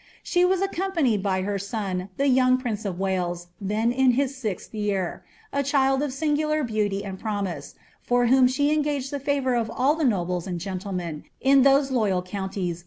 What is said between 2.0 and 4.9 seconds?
the young prince of Wales, llien in his sixth